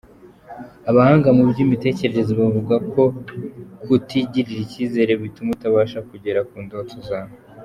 Abahanga 0.89 1.27
mu 1.35 1.43
by’imitekerereze 1.49 2.31
bavuga 2.41 2.75
ko 2.93 3.03
kutigirira 3.83 4.61
icyizere 4.65 5.11
bituma 5.21 5.49
utabasha 5.55 5.99
kugera 6.09 6.39
ku 6.49 6.57
ndoto 6.65 6.97
zawe. 7.09 7.35